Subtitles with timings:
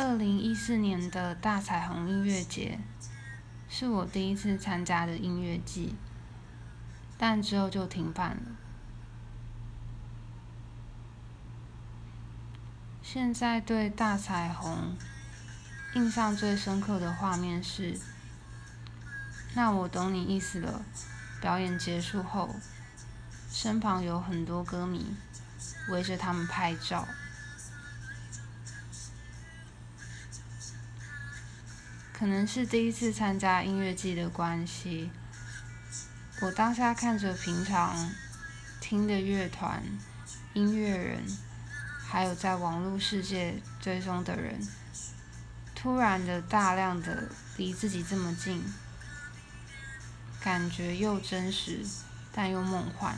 [0.00, 2.78] 二零一四年的大彩虹音乐节
[3.68, 5.96] 是我第一次参加的音乐季，
[7.18, 8.42] 但之后就停办了。
[13.02, 14.96] 现在对大彩虹
[15.96, 17.98] 印象最深刻的画面是，
[19.56, 20.84] 那我懂你意思了。
[21.40, 22.54] 表演结束后，
[23.50, 25.16] 身旁有很多歌迷
[25.90, 27.04] 围着他们拍照。
[32.18, 35.08] 可能是第一次参加音乐季的关系，
[36.40, 38.10] 我当下看着平常
[38.80, 39.80] 听的乐团、
[40.52, 41.22] 音乐人，
[42.04, 44.60] 还有在网络世界追踪的人，
[45.76, 48.64] 突然的大量的离自己这么近，
[50.40, 51.86] 感觉又真实
[52.32, 53.16] 但又梦幻。